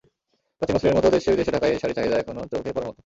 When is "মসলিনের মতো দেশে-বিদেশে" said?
0.75-1.51